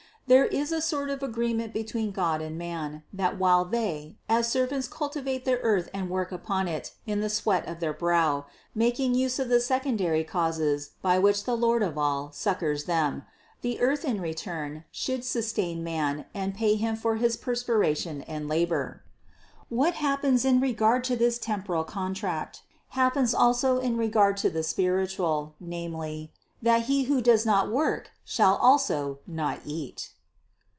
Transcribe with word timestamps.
There 0.27 0.45
is 0.45 0.71
a 0.71 0.75
THE 0.75 0.81
CONCEPTION 0.81 0.91
593 1.09 1.09
sort 1.09 1.09
of 1.09 1.29
agreement 1.29 1.73
between 1.73 2.11
God 2.11 2.41
and 2.41 2.57
man, 2.57 3.03
that 3.11 3.37
while 3.37 3.65
they, 3.65 4.15
as 4.29 4.47
servants 4.49 4.87
cultivate 4.87 5.43
the 5.43 5.59
earth 5.59 5.89
and 5.93 6.09
work 6.09 6.31
upon 6.31 6.69
it 6.69 6.93
in 7.05 7.19
the 7.19 7.27
sweat 7.29 7.67
of 7.67 7.81
their 7.81 7.91
brow, 7.91 8.45
making 8.73 9.13
use 9.13 9.39
of 9.39 9.49
the 9.49 9.59
secondary 9.59 10.23
causes 10.23 10.91
by 11.01 11.19
which 11.19 11.43
the 11.43 11.57
Lord 11.57 11.83
of 11.83 11.97
all 11.97 12.31
succors 12.31 12.85
them, 12.85 13.23
the 13.59 13.81
earth 13.81 14.05
in 14.05 14.21
return 14.21 14.85
should 14.89 15.25
sustain 15.25 15.83
man 15.83 16.23
and 16.33 16.55
pay 16.55 16.75
him 16.75 16.95
for 16.95 17.17
his 17.17 17.35
per 17.35 17.53
spiration 17.53 18.23
and 18.25 18.47
labor. 18.47 19.03
What 19.67 19.95
happens 19.95 20.45
in 20.45 20.61
regard 20.61 21.03
to 21.05 21.17
this 21.17 21.39
temporal 21.39 21.83
contract, 21.83 22.61
happens 22.89 23.33
also 23.33 23.79
in 23.79 23.97
regard 23.97 24.37
to 24.37 24.49
the 24.49 24.63
spiritual, 24.63 25.55
namely, 25.59 26.31
that 26.61 26.83
he 26.83 27.03
who 27.05 27.19
does 27.19 27.45
not 27.45 27.69
work 27.69 28.11
shall 28.23 28.55
also 28.55 29.19
not 29.27 29.59
eat. 29.65 30.13